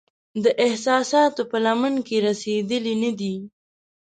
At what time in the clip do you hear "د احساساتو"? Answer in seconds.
0.43-1.41